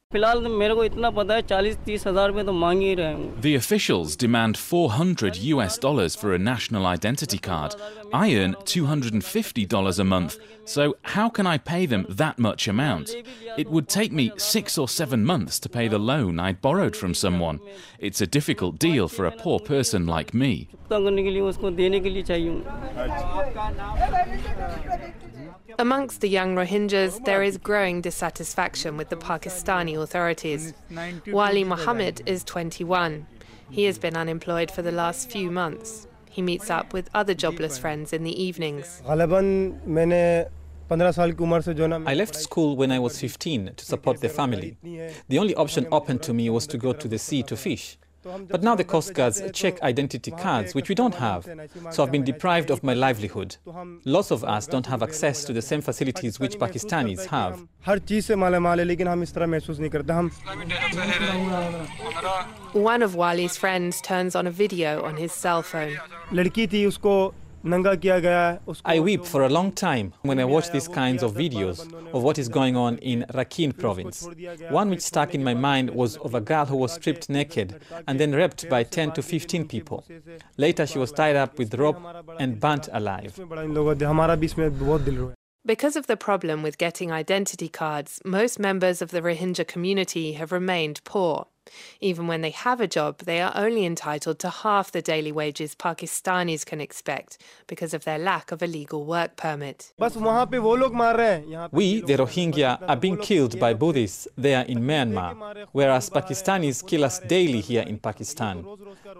The 3.42 3.56
officials 3.56 4.16
demand 4.16 4.58
400 4.58 5.38
US 5.38 5.80
dollars 5.80 6.16
for 6.16 6.36
a 6.36 6.38
national 6.38 6.86
identity 6.86 7.40
card. 7.40 7.74
I 8.14 8.36
earn 8.36 8.54
$250 8.54 10.00
a 10.00 10.04
month, 10.04 10.38
so 10.66 10.96
how 11.02 11.30
can 11.30 11.48
I 11.48 11.58
pay 11.58 11.88
them 11.88 12.06
that 12.10 12.38
much 12.38 12.68
amount? 12.68 13.16
It 13.58 13.72
would 13.72 13.88
take 13.88 14.12
me 14.12 14.32
six 14.38 14.78
or 14.78 14.88
seven 14.88 15.26
months 15.26 15.60
to 15.62 15.70
pay 15.70 15.88
the 15.88 15.98
loan 15.98 16.40
I'd 16.40 16.62
borrowed 16.62 16.96
from 16.96 17.16
someone. 17.16 17.60
It's 17.98 18.22
a 18.22 18.28
difficult 18.28 18.78
deal 18.78 19.08
for 19.08 19.26
a 19.26 19.32
poor 19.32 19.60
person 19.60 20.06
like 20.06 20.32
me. 20.36 20.70
Amongst 25.80 26.22
the 26.22 26.30
young 26.30 26.56
Rohingyas, 26.56 27.24
there 27.26 27.44
is 27.44 27.58
growing 27.58 28.02
dissatisfaction 28.02 28.98
with 28.98 29.10
the 29.10 29.16
Pakistani 29.16 30.00
authorities. 30.02 30.74
Wali 31.28 31.64
Mohammed 31.64 32.22
is 32.26 32.44
21. 32.44 33.26
He 33.70 33.86
has 33.86 33.98
been 33.98 34.16
unemployed 34.16 34.70
for 34.70 34.82
the 34.82 34.92
last 34.92 35.32
few 35.32 35.50
months. 35.50 36.08
He 36.30 36.42
meets 36.42 36.70
up 36.70 36.94
with 36.94 37.10
other 37.14 37.34
jobless 37.34 37.78
friends 37.78 38.14
in 38.14 38.24
the 38.24 38.44
evenings. 38.44 39.02
I 39.06 39.16
left 42.14 42.36
school 42.36 42.76
when 42.76 42.92
I 42.92 43.00
was 43.00 43.20
15 43.20 43.72
to 43.76 43.86
support 43.86 44.22
the 44.22 44.30
family. 44.30 44.78
The 45.30 45.40
only 45.40 45.56
option 45.56 45.88
open 45.92 46.20
to 46.20 46.34
me 46.34 46.50
was 46.50 46.68
to 46.68 46.78
go 46.78 46.94
to 46.94 47.08
the 47.08 47.18
sea 47.18 47.42
to 47.44 47.56
fish. 47.56 47.98
But 48.24 48.64
now 48.64 48.76
the 48.76 48.84
Coast 48.84 49.14
Guards 49.14 49.42
check 49.54 49.82
identity 49.82 50.32
cards, 50.32 50.74
which 50.74 50.90
we 50.90 50.96
don't 50.96 51.16
have. 51.16 51.48
So 51.92 52.04
I've 52.04 52.12
been 52.12 52.24
deprived 52.24 52.70
of 52.70 52.84
my 52.84 52.94
livelihood. 52.94 53.58
Lots 54.06 54.32
of 54.32 54.44
us 54.44 54.68
don't 54.68 54.86
have 54.86 55.04
access 55.04 55.44
to 55.46 55.54
the 55.54 55.62
same 55.62 55.82
facilities 55.82 56.40
which 56.40 56.58
Pakistanis 56.58 57.26
have. 57.26 57.68
One 62.74 63.02
of 63.04 63.16
Wali's 63.16 63.58
friends 63.58 64.02
turns 64.02 64.36
on 64.36 64.48
a 64.48 64.52
video 64.52 65.04
on 65.04 65.18
his 65.18 65.32
cell 65.32 65.62
phone. 65.62 65.98
I 67.66 69.00
weep 69.00 69.26
for 69.26 69.44
a 69.44 69.50
long 69.50 69.72
time 69.72 70.14
when 70.24 70.40
I 70.40 70.44
watch 70.44 70.72
these 70.72 70.90
kinds 70.90 71.24
of 71.24 71.34
videos 71.34 71.80
of 72.14 72.22
what 72.22 72.38
is 72.38 72.50
going 72.50 72.76
on 72.76 72.98
in 72.98 73.26
Rakhine 73.34 73.78
province. 73.78 74.28
One 74.70 74.90
which 74.90 75.02
stuck 75.02 75.34
in 75.34 75.44
my 75.44 75.54
mind 75.54 75.90
was 75.92 76.18
of 76.18 76.36
a 76.36 76.42
girl 76.42 76.66
who 76.66 76.76
was 76.76 76.92
stripped 76.92 77.30
naked 77.30 77.82
and 78.08 78.20
then 78.20 78.34
raped 78.34 78.70
by 78.70 78.84
10 78.84 79.14
to 79.14 79.22
15 79.22 79.68
people. 79.68 80.04
Later, 80.58 80.86
she 80.86 81.00
was 81.00 81.14
tied 81.14 81.38
up 81.38 81.58
with 81.58 81.74
rope 81.76 82.02
and 82.38 82.60
burnt 82.60 82.90
alive. 82.92 83.40
Because 85.66 85.96
of 85.96 86.08
the 86.08 86.18
problem 86.18 86.62
with 86.62 86.78
getting 86.78 87.10
identity 87.14 87.70
cards, 87.70 88.20
most 88.26 88.60
members 88.60 89.02
of 89.02 89.12
the 89.12 89.22
Rohingya 89.22 89.66
community 89.66 90.34
have 90.34 90.52
remained 90.52 91.02
poor. 91.06 91.48
Even 92.02 92.28
when 92.28 92.42
they 92.42 92.52
have 92.52 92.82
a 92.82 92.88
job, 92.88 93.20
they 93.20 93.42
are 93.42 93.52
only 93.56 93.86
entitled 93.86 94.40
to 94.40 94.50
half 94.50 94.92
the 94.92 95.02
daily 95.02 95.32
wages 95.32 95.76
Pakistanis 95.76 96.66
can 96.66 96.82
expect 96.82 97.38
because 97.68 97.94
of 97.94 98.04
their 98.04 98.18
lack 98.18 98.52
of 98.52 98.62
a 98.62 98.68
legal 98.68 99.06
work 99.06 99.36
permit. 99.36 99.94
We, 100.00 102.02
the 102.02 102.18
Rohingya, 102.18 102.84
are 102.88 102.96
being 102.96 103.18
killed 103.18 103.60
by 103.60 103.74
Buddhists 103.74 104.28
there 104.38 104.64
in 104.64 104.80
Myanmar, 104.80 105.68
whereas 105.72 106.10
Pakistanis 106.10 106.86
kill 106.86 107.04
us 107.04 107.20
daily 107.20 107.62
here 107.62 107.84
in 107.84 107.98
Pakistan. 107.98 108.66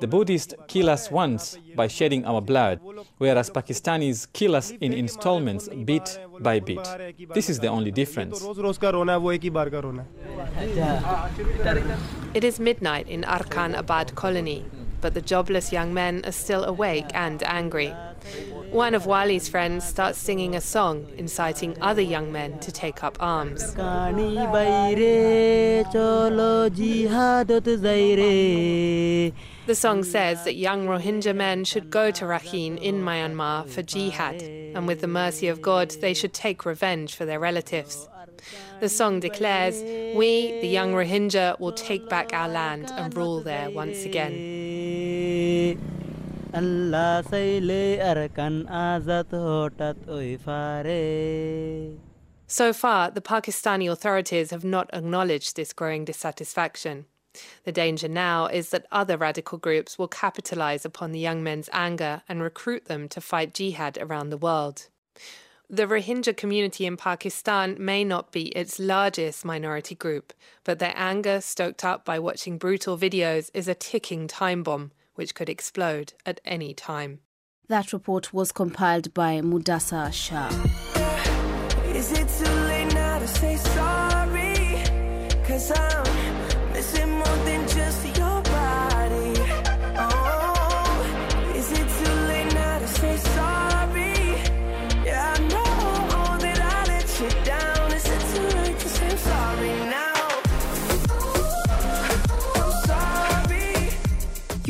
The 0.02 0.08
Buddhists 0.08 0.54
kill 0.68 0.90
us 0.90 1.12
once 1.12 1.58
by 1.76 1.88
shedding 1.88 2.26
our 2.26 2.42
blood, 2.42 2.80
whereas 3.18 3.50
Pakistanis 3.50 4.32
kill 4.34 4.56
us 4.56 4.72
in 4.72 4.94
installments 4.94 5.70
bit 5.86 6.20
by 6.40 6.60
bit. 6.60 6.86
This 7.34 7.50
is 7.50 7.60
the 7.60 7.68
only 7.68 7.92
difference. 7.92 8.44
It 12.34 12.44
is 12.44 12.60
midnight 12.60 13.08
in 13.08 13.22
Arkan 13.22 13.78
Abad 13.78 14.16
colony, 14.16 14.66
but 15.02 15.14
the 15.14 15.22
jobless 15.22 15.72
young 15.72 15.94
men 15.94 16.24
are 16.26 16.32
still 16.32 16.64
awake 16.64 17.12
and 17.14 17.44
angry. 17.44 17.94
One 18.72 18.96
of 18.96 19.06
Wali's 19.06 19.48
friends 19.48 19.86
starts 19.86 20.18
singing 20.18 20.56
a 20.56 20.62
song 20.62 21.06
inciting 21.16 21.80
other 21.80 22.02
young 22.02 22.32
men 22.32 22.58
to 22.62 22.72
take 22.72 23.04
up 23.04 23.18
arms. 23.20 23.76
The 29.66 29.76
song 29.76 30.04
says 30.04 30.44
that 30.44 30.56
young 30.56 30.88
Rohingya 30.88 31.36
men 31.36 31.64
should 31.66 31.92
go 31.92 32.10
to 32.10 32.26
Rakhine 32.26 32.82
in 32.82 33.04
Myanmar 33.04 33.70
for 33.70 33.84
jihad, 33.84 34.42
and 34.42 34.88
with 34.88 35.02
the 35.02 35.08
mercy 35.08 35.48
of 35.50 35.62
God, 35.62 35.92
they 36.02 36.16
should 36.16 36.34
take 36.34 36.66
revenge 36.66 37.16
for 37.16 37.26
their 37.26 37.40
relatives. 37.40 38.10
The 38.80 38.90
song 38.90 39.20
declares, 39.20 39.82
We, 40.16 40.60
the 40.62 40.68
young 40.68 40.94
Rohingya, 40.94 41.60
will 41.60 41.72
take 41.72 42.10
back 42.10 42.34
our 42.34 42.50
land 42.50 42.92
and 42.92 43.16
rule 43.16 43.42
there 43.42 43.70
once 43.70 44.06
again. 44.06 44.34
So 52.48 52.74
far, 52.74 53.10
the 53.10 53.22
Pakistani 53.22 53.92
authorities 53.92 54.52
have 54.52 54.64
not 54.64 54.90
acknowledged 54.94 55.56
this 55.56 55.74
growing 55.74 56.06
dissatisfaction. 56.06 57.06
The 57.64 57.72
danger 57.72 58.08
now 58.08 58.46
is 58.46 58.70
that 58.70 58.86
other 58.92 59.18
radical 59.18 59.58
groups 59.58 59.98
will 59.98 60.08
capitalize 60.08 60.86
upon 60.86 61.12
the 61.12 61.20
young 61.20 61.42
men's 61.42 61.70
anger 61.74 62.22
and 62.30 62.44
recruit 62.44 62.86
them 62.86 63.10
to 63.10 63.22
fight 63.22 63.56
jihad 63.56 63.98
around 64.00 64.30
the 64.30 64.38
world. 64.38 64.90
The 65.74 65.88
Rohingya 65.88 66.38
community 66.38 66.86
in 66.86 66.98
Pakistan 66.98 67.78
may 67.80 68.04
not 68.04 68.32
be 68.32 68.50
its 68.50 68.78
largest 68.78 69.44
minority 69.44 69.96
group, 69.96 70.32
but 70.64 70.78
their 70.78 70.94
anger, 70.96 71.42
stoked 71.42 71.84
up 71.84 72.06
by 72.06 72.20
watching 72.20 72.60
brutal 72.60 72.96
videos, 72.96 73.50
is 73.56 73.68
a 73.68 73.74
ticking 73.74 74.28
time 74.28 74.62
bomb 74.62 74.92
which 75.16 75.34
could 75.34 75.50
explode 75.50 76.14
at 76.28 76.40
any 76.46 76.76
time. 76.76 77.22
That 77.70 77.92
report 77.92 78.32
was 78.32 78.52
compiled 78.52 79.16
by 79.16 79.42
Mudassar 79.42 80.14
Shah. 80.14 80.93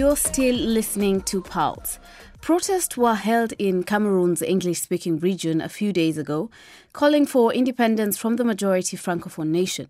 You're 0.03 0.17
still 0.17 0.55
listening 0.55 1.21
to 1.21 1.41
Pulse. 1.41 1.97
Protests 2.41 2.97
were 2.97 3.15
held 3.15 3.53
in 3.53 3.83
Cameroon's 3.83 4.41
English 4.41 4.81
speaking 4.81 5.17
region 5.17 5.61
a 5.61 5.69
few 5.69 5.93
days 5.93 6.17
ago, 6.17 6.49
calling 6.91 7.25
for 7.25 7.53
independence 7.53 8.17
from 8.17 8.35
the 8.35 8.43
majority 8.43 8.97
Francophone 8.97 9.47
nation. 9.47 9.87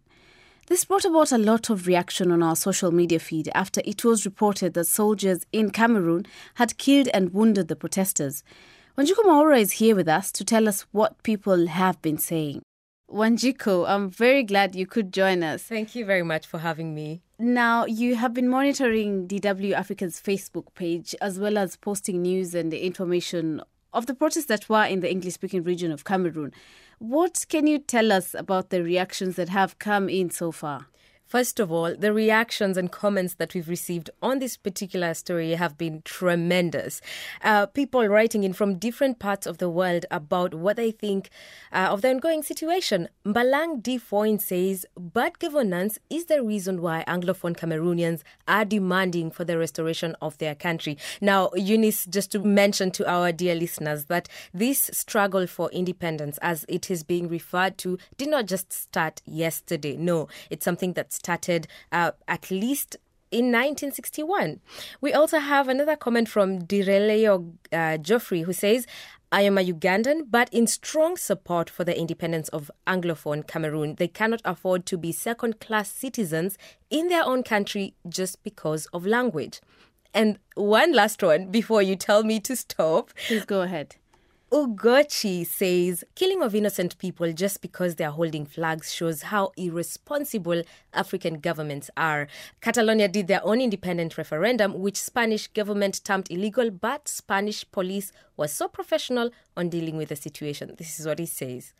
This 0.67 0.85
brought 0.85 1.03
about 1.03 1.31
a 1.31 1.39
lot 1.39 1.71
of 1.71 1.87
reaction 1.87 2.31
on 2.31 2.43
our 2.43 2.55
social 2.55 2.91
media 2.91 3.17
feed 3.17 3.49
after 3.55 3.81
it 3.85 4.05
was 4.05 4.23
reported 4.23 4.75
that 4.75 4.85
soldiers 4.85 5.47
in 5.51 5.71
Cameroon 5.71 6.27
had 6.53 6.77
killed 6.77 7.07
and 7.11 7.33
wounded 7.33 7.67
the 7.67 7.75
protesters. 7.75 8.43
Wanjiku 8.95 9.23
Maura 9.25 9.57
is 9.57 9.71
here 9.71 9.95
with 9.95 10.07
us 10.07 10.31
to 10.33 10.45
tell 10.45 10.67
us 10.67 10.81
what 10.91 11.23
people 11.23 11.65
have 11.65 11.99
been 12.03 12.19
saying. 12.19 12.61
Wanjiku, 13.11 13.89
I'm 13.89 14.11
very 14.11 14.43
glad 14.43 14.75
you 14.75 14.85
could 14.85 15.11
join 15.11 15.41
us. 15.41 15.63
Thank 15.63 15.95
you 15.95 16.05
very 16.05 16.23
much 16.23 16.45
for 16.45 16.59
having 16.59 16.93
me. 16.93 17.23
Now, 17.45 17.85
you 17.85 18.15
have 18.15 18.33
been 18.33 18.47
monitoring 18.47 19.27
DW 19.27 19.73
Africa's 19.73 20.21
Facebook 20.21 20.73
page 20.75 21.13
as 21.19 21.37
well 21.37 21.57
as 21.57 21.75
posting 21.75 22.21
news 22.21 22.55
and 22.55 22.73
information 22.73 23.61
of 23.93 24.05
the 24.05 24.13
protests 24.13 24.45
that 24.45 24.69
were 24.69 24.85
in 24.85 25.01
the 25.01 25.11
English 25.11 25.33
speaking 25.33 25.61
region 25.61 25.91
of 25.91 26.05
Cameroon. 26.05 26.53
What 26.99 27.45
can 27.49 27.67
you 27.67 27.79
tell 27.79 28.13
us 28.13 28.33
about 28.33 28.69
the 28.69 28.81
reactions 28.81 29.35
that 29.35 29.49
have 29.49 29.77
come 29.77 30.07
in 30.07 30.29
so 30.29 30.53
far? 30.53 30.87
First 31.33 31.59
of 31.59 31.71
all, 31.71 31.95
the 31.95 32.13
reactions 32.13 32.77
and 32.77 32.91
comments 32.91 33.33
that 33.39 33.55
we've 33.55 33.67
received 33.67 34.11
on 34.21 34.37
this 34.37 34.55
particular 34.55 35.15
story 35.15 35.53
have 35.53 35.79
been 35.79 36.03
tremendous. 36.05 37.01
Uh, 37.41 37.65
people 37.65 38.07
writing 38.07 38.43
in 38.43 38.53
from 38.53 38.77
different 38.77 39.17
parts 39.17 39.47
of 39.47 39.57
the 39.57 39.67
world 39.67 40.05
about 40.11 40.53
what 40.53 40.75
they 40.75 40.91
think 40.91 41.31
uh, 41.71 41.87
of 41.89 42.03
the 42.03 42.11
ongoing 42.11 42.43
situation. 42.43 43.09
Mbalang 43.25 43.81
D. 43.81 43.97
Foyne 43.97 44.39
says, 44.39 44.85
Bad 44.95 45.39
governance 45.39 45.97
is 46.07 46.25
the 46.25 46.43
reason 46.43 46.83
why 46.83 47.03
Anglophone 47.07 47.57
Cameroonians 47.57 48.21
are 48.47 48.63
demanding 48.63 49.31
for 49.31 49.43
the 49.43 49.57
restoration 49.57 50.15
of 50.21 50.37
their 50.37 50.53
country. 50.53 50.99
Now, 51.19 51.49
Eunice, 51.55 52.05
just 52.05 52.31
to 52.33 52.39
mention 52.41 52.91
to 52.91 53.09
our 53.09 53.31
dear 53.31 53.55
listeners 53.55 54.05
that 54.05 54.29
this 54.53 54.91
struggle 54.93 55.47
for 55.47 55.71
independence, 55.71 56.37
as 56.43 56.63
it 56.69 56.91
is 56.91 57.03
being 57.03 57.27
referred 57.27 57.79
to, 57.79 57.97
did 58.17 58.29
not 58.29 58.45
just 58.45 58.71
start 58.71 59.23
yesterday. 59.25 59.97
No, 59.97 60.27
it's 60.51 60.63
something 60.63 60.93
that's 60.93 61.22
started 61.23 61.67
uh, 61.91 62.11
at 62.27 62.51
least 62.51 62.97
in 63.31 63.45
1961. 63.45 64.59
We 65.01 65.13
also 65.13 65.39
have 65.39 65.67
another 65.67 65.95
comment 65.95 66.27
from 66.29 66.59
Direleo 66.59 67.53
uh, 67.71 67.97
Geoffrey 67.97 68.41
who 68.41 68.53
says, 68.53 68.85
I 69.31 69.41
am 69.41 69.57
a 69.57 69.65
Ugandan, 69.65 70.25
but 70.29 70.53
in 70.53 70.67
strong 70.67 71.17
support 71.17 71.67
for 71.69 71.83
the 71.83 71.97
independence 71.97 72.49
of 72.49 72.69
Anglophone 72.85 73.47
Cameroon. 73.47 73.95
They 73.95 74.07
cannot 74.07 74.41
afford 74.45 74.85
to 74.87 74.97
be 74.97 75.11
second 75.11 75.59
class 75.59 75.89
citizens 75.89 76.57
in 76.91 77.07
their 77.07 77.25
own 77.25 77.41
country 77.41 77.95
just 78.07 78.43
because 78.43 78.85
of 78.87 79.07
language. 79.07 79.61
And 80.13 80.37
one 80.53 80.93
last 80.93 81.23
one 81.23 81.49
before 81.49 81.81
you 81.81 81.95
tell 81.95 82.23
me 82.23 82.39
to 82.41 82.55
stop. 82.55 83.09
Please 83.27 83.45
go 83.45 83.61
ahead. 83.61 83.95
Ugochi 84.53 85.43
says 85.47 86.03
killing 86.13 86.43
of 86.43 86.53
innocent 86.53 86.95
people 86.99 87.33
just 87.33 87.59
because 87.59 87.95
they 87.95 88.05
are 88.05 88.11
holding 88.11 88.45
flags 88.45 88.93
shows 88.93 89.23
how 89.23 89.51
irresponsible 89.57 90.61
African 90.93 91.39
governments 91.39 91.89
are. 91.97 92.27
Catalonia 92.61 93.07
did 93.07 93.25
their 93.25 93.43
own 93.43 93.59
independent 93.59 94.15
referendum, 94.15 94.79
which 94.79 94.97
Spanish 94.97 95.47
government 95.47 96.05
termed 96.05 96.29
illegal, 96.29 96.69
but 96.69 97.07
Spanish 97.07 97.65
police 97.71 98.11
was 98.37 98.53
so 98.53 98.67
professional 98.67 99.31
on 99.57 99.69
dealing 99.69 99.97
with 99.97 100.09
the 100.09 100.15
situation. 100.15 100.75
This 100.77 100.99
is 100.99 101.07
what 101.07 101.17
he 101.17 101.25
says. 101.25 101.73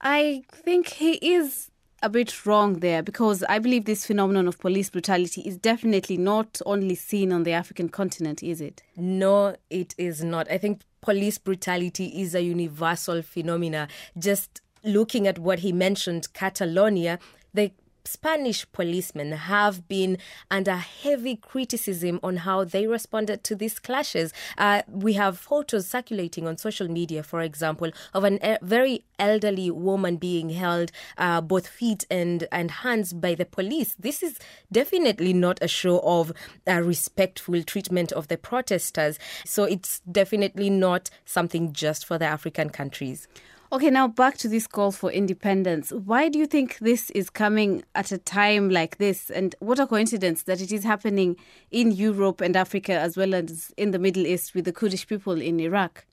I 0.00 0.42
think 0.50 0.88
he 0.88 1.12
is 1.12 1.70
a 2.02 2.08
bit 2.08 2.44
wrong 2.44 2.80
there 2.80 3.02
because 3.02 3.42
I 3.44 3.60
believe 3.60 3.84
this 3.84 4.04
phenomenon 4.04 4.48
of 4.48 4.58
police 4.58 4.90
brutality 4.90 5.42
is 5.42 5.56
definitely 5.56 6.16
not 6.16 6.60
only 6.66 6.96
seen 6.96 7.32
on 7.32 7.44
the 7.44 7.52
African 7.52 7.88
continent, 7.88 8.42
is 8.42 8.60
it? 8.60 8.82
No, 8.96 9.54
it 9.70 9.94
is 9.96 10.24
not. 10.24 10.50
I 10.50 10.58
think 10.58 10.82
police 11.04 11.36
brutality 11.36 12.06
is 12.22 12.34
a 12.34 12.42
universal 12.42 13.20
phenomena. 13.20 13.88
Just 14.18 14.62
looking 14.82 15.26
at 15.26 15.38
what 15.38 15.58
he 15.58 15.70
mentioned, 15.70 16.32
Catalonia, 16.32 17.18
the 17.52 17.72
Spanish 18.06 18.70
policemen 18.72 19.32
have 19.32 19.88
been 19.88 20.18
under 20.50 20.76
heavy 20.76 21.36
criticism 21.36 22.20
on 22.22 22.36
how 22.38 22.62
they 22.62 22.86
responded 22.86 23.42
to 23.44 23.56
these 23.56 23.78
clashes. 23.78 24.32
Uh, 24.58 24.82
we 24.88 25.14
have 25.14 25.38
photos 25.38 25.88
circulating 25.88 26.46
on 26.46 26.58
social 26.58 26.86
media, 26.86 27.22
for 27.22 27.40
example, 27.40 27.90
of 28.12 28.24
a 28.24 28.54
e- 28.54 28.58
very 28.60 29.04
elderly 29.18 29.70
woman 29.70 30.16
being 30.16 30.50
held 30.50 30.92
uh, 31.16 31.40
both 31.40 31.66
feet 31.66 32.04
and, 32.10 32.46
and 32.52 32.70
hands 32.70 33.14
by 33.14 33.34
the 33.34 33.46
police. 33.46 33.96
This 33.98 34.22
is 34.22 34.38
definitely 34.70 35.32
not 35.32 35.58
a 35.62 35.68
show 35.68 36.00
of 36.00 36.32
respectful 36.66 37.62
treatment 37.62 38.12
of 38.12 38.28
the 38.28 38.36
protesters. 38.36 39.18
So 39.46 39.64
it's 39.64 40.00
definitely 40.00 40.68
not 40.68 41.08
something 41.24 41.72
just 41.72 42.04
for 42.04 42.18
the 42.18 42.26
African 42.26 42.68
countries. 42.68 43.28
Okay, 43.74 43.90
now 43.90 44.06
back 44.06 44.36
to 44.36 44.48
this 44.48 44.68
call 44.68 44.92
for 44.92 45.10
independence. 45.10 45.90
Why 45.90 46.28
do 46.28 46.38
you 46.38 46.46
think 46.46 46.78
this 46.78 47.10
is 47.10 47.28
coming 47.28 47.82
at 47.96 48.12
a 48.12 48.18
time 48.18 48.70
like 48.70 48.98
this? 48.98 49.30
And 49.30 49.52
what 49.58 49.80
a 49.80 49.86
coincidence 49.88 50.44
that 50.44 50.60
it 50.60 50.70
is 50.70 50.84
happening 50.84 51.34
in 51.72 51.90
Europe 51.90 52.40
and 52.40 52.54
Africa 52.54 52.92
as 52.92 53.16
well 53.16 53.34
as 53.34 53.74
in 53.76 53.90
the 53.90 53.98
Middle 53.98 54.28
East 54.28 54.54
with 54.54 54.66
the 54.66 54.72
Kurdish 54.72 55.08
people 55.08 55.40
in 55.40 55.58
Iraq? 55.58 56.06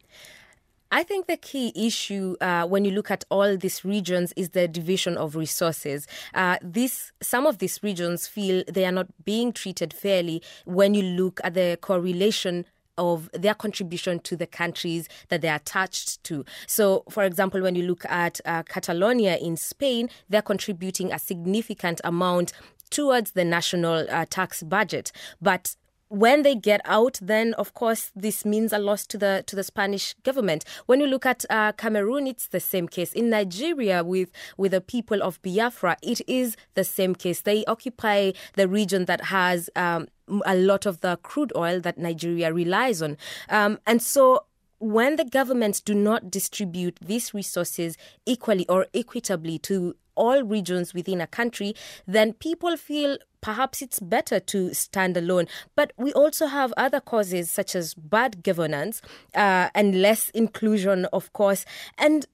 I 0.91 1.03
think 1.03 1.27
the 1.27 1.37
key 1.37 1.71
issue 1.75 2.35
uh, 2.41 2.65
when 2.65 2.83
you 2.83 2.89
look 2.89 3.11
at 3.11 3.25
all 3.29 3.55
these 3.55 3.85
regions 3.85 4.33
is 4.35 4.49
the 4.49 4.67
division 4.67 5.15
of 5.15 5.35
resources. 5.35 6.07
Uh, 6.33 6.57
this 6.63 7.11
some 7.21 7.45
of 7.45 7.59
these 7.59 7.83
regions 7.83 8.25
feel 8.25 8.63
they 8.67 8.85
are 8.85 8.91
not 8.91 9.05
being 9.23 9.53
treated 9.53 9.93
fairly 9.93 10.41
when 10.65 10.95
you 10.95 11.03
look 11.03 11.39
at 11.43 11.53
the 11.53 11.77
correlation 11.79 12.65
of 13.01 13.29
their 13.33 13.55
contribution 13.55 14.19
to 14.19 14.37
the 14.37 14.47
countries 14.47 15.09
that 15.29 15.41
they're 15.41 15.55
attached 15.55 16.23
to. 16.25 16.45
So, 16.67 17.03
for 17.09 17.23
example, 17.23 17.61
when 17.61 17.75
you 17.75 17.83
look 17.83 18.05
at 18.05 18.39
uh, 18.45 18.63
Catalonia 18.63 19.37
in 19.37 19.57
Spain, 19.57 20.09
they're 20.29 20.41
contributing 20.43 21.11
a 21.11 21.17
significant 21.19 21.99
amount 22.03 22.53
towards 22.91 23.31
the 23.31 23.43
national 23.43 24.05
uh, 24.09 24.25
tax 24.29 24.61
budget. 24.61 25.11
But 25.41 25.75
when 26.09 26.43
they 26.43 26.55
get 26.55 26.81
out, 26.83 27.17
then 27.21 27.53
of 27.53 27.73
course 27.73 28.11
this 28.13 28.43
means 28.43 28.73
a 28.73 28.77
loss 28.79 29.07
to 29.07 29.17
the 29.17 29.43
to 29.47 29.55
the 29.55 29.63
Spanish 29.63 30.13
government. 30.23 30.65
When 30.85 30.99
you 30.99 31.07
look 31.07 31.25
at 31.25 31.45
uh, 31.49 31.71
Cameroon, 31.71 32.27
it's 32.27 32.47
the 32.47 32.59
same 32.59 32.87
case. 32.89 33.13
In 33.13 33.29
Nigeria, 33.29 34.03
with 34.03 34.29
with 34.57 34.73
the 34.73 34.81
people 34.81 35.23
of 35.23 35.41
Biafra, 35.41 35.95
it 36.03 36.19
is 36.27 36.57
the 36.73 36.83
same 36.83 37.15
case. 37.15 37.41
They 37.41 37.63
occupy 37.65 38.33
the 38.55 38.67
region 38.67 39.05
that 39.05 39.21
has 39.25 39.69
um, 39.77 40.09
a 40.45 40.55
lot 40.55 40.85
of 40.85 41.01
the 41.01 41.17
crude 41.17 41.51
oil 41.55 41.79
that 41.81 41.97
Nigeria 41.97 42.53
relies 42.53 43.01
on, 43.01 43.17
um, 43.49 43.79
and 43.85 44.01
so 44.01 44.45
when 44.79 45.15
the 45.15 45.25
governments 45.25 45.79
do 45.79 45.93
not 45.93 46.31
distribute 46.31 46.97
these 46.99 47.35
resources 47.35 47.97
equally 48.25 48.67
or 48.67 48.87
equitably 48.95 49.59
to 49.59 49.95
all 50.15 50.43
regions 50.43 50.93
within 50.93 51.21
a 51.21 51.27
country, 51.27 51.75
then 52.07 52.33
people 52.33 52.75
feel 52.77 53.17
perhaps 53.41 53.81
it's 53.81 53.99
better 53.99 54.39
to 54.39 54.73
stand 54.73 55.17
alone. 55.17 55.47
But 55.75 55.93
we 55.97 56.11
also 56.13 56.47
have 56.47 56.73
other 56.77 56.99
causes 56.99 57.49
such 57.51 57.75
as 57.75 57.93
bad 57.93 58.43
governance 58.43 59.01
uh, 59.35 59.69
and 59.73 60.01
less 60.01 60.29
inclusion, 60.29 61.05
of 61.13 61.31
course, 61.33 61.65
and 61.97 62.25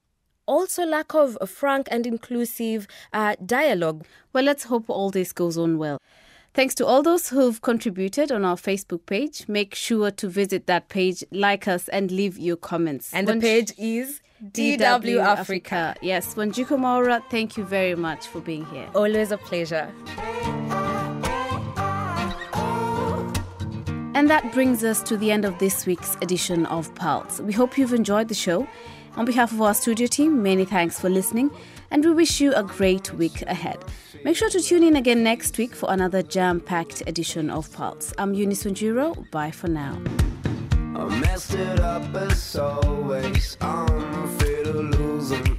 also 0.46 0.84
lack 0.84 1.14
of 1.14 1.36
frank 1.46 1.86
and 1.90 2.06
inclusive 2.06 2.86
uh, 3.12 3.36
dialogue. 3.44 4.06
Well, 4.32 4.44
let's 4.44 4.64
hope 4.64 4.88
all 4.88 5.10
this 5.10 5.32
goes 5.32 5.58
on 5.58 5.76
well. 5.78 6.00
Thanks 6.58 6.74
to 6.74 6.86
all 6.86 7.04
those 7.04 7.28
who've 7.28 7.62
contributed 7.62 8.32
on 8.32 8.44
our 8.44 8.56
Facebook 8.56 9.06
page. 9.06 9.46
Make 9.46 9.76
sure 9.76 10.10
to 10.10 10.26
visit 10.28 10.66
that 10.66 10.88
page, 10.88 11.22
like 11.30 11.68
us, 11.68 11.86
and 11.86 12.10
leave 12.10 12.36
your 12.36 12.56
comments. 12.56 13.14
And 13.14 13.28
the 13.28 13.36
page 13.36 13.72
is 13.78 14.20
DW 14.42 15.22
Africa. 15.24 15.94
Yes, 16.02 16.34
Wanjiku 16.34 16.76
Maura, 16.76 17.22
thank 17.30 17.56
you 17.56 17.62
very 17.62 17.94
much 17.94 18.26
for 18.26 18.40
being 18.40 18.66
here. 18.66 18.88
Always 18.96 19.30
a 19.30 19.38
pleasure. 19.38 19.88
And 24.16 24.28
that 24.28 24.50
brings 24.52 24.82
us 24.82 25.00
to 25.04 25.16
the 25.16 25.30
end 25.30 25.44
of 25.44 25.56
this 25.60 25.86
week's 25.86 26.16
edition 26.22 26.66
of 26.66 26.92
Pulse. 26.96 27.38
We 27.38 27.52
hope 27.52 27.78
you've 27.78 27.94
enjoyed 27.94 28.26
the 28.26 28.34
show. 28.34 28.66
On 29.14 29.24
behalf 29.24 29.52
of 29.52 29.62
our 29.62 29.74
studio 29.74 30.08
team, 30.08 30.42
many 30.42 30.64
thanks 30.64 30.98
for 30.98 31.08
listening, 31.08 31.52
and 31.90 32.04
we 32.04 32.12
wish 32.12 32.40
you 32.40 32.52
a 32.54 32.62
great 32.62 33.12
week 33.14 33.42
ahead. 33.42 33.84
Make 34.24 34.36
sure 34.36 34.50
to 34.50 34.60
tune 34.60 34.82
in 34.82 34.96
again 34.96 35.22
next 35.22 35.58
week 35.58 35.74
for 35.74 35.90
another 35.92 36.22
jam 36.22 36.60
packed 36.60 37.02
edition 37.06 37.50
of 37.50 37.72
Pulse. 37.72 38.12
I'm 38.18 38.34
Eunice 38.34 38.64
Wanjiru. 38.64 39.30
Bye 39.30 39.50
for 39.50 39.68
now. 39.68 40.00
I 40.96 41.20
messed 41.20 41.54
it 41.54 41.80
up 41.80 42.14
as 42.14 42.56
always. 42.56 43.56
I'm 43.60 44.24
afraid 44.24 44.66
of 44.66 44.76
losing. 44.98 45.57